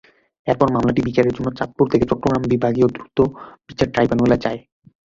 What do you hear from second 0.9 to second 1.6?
বিচারের জন্য